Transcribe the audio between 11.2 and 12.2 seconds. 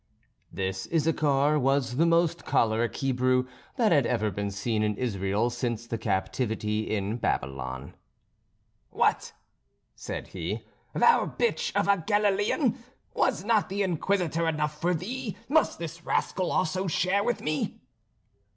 bitch of a